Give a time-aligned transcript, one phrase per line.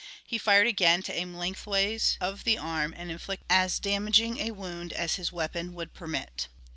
[0.25, 4.93] He fired again to aim lengthways of the arm and inflict as damaging a wound
[4.93, 6.47] as his weapon would permit.